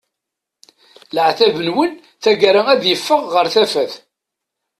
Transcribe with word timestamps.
Leɛtab-nwen 1.15 1.91
tagara 2.23 2.61
ad 2.73 2.81
yeffeɣ 2.85 3.21
ɣer 3.33 3.45
tafat. 3.53 3.93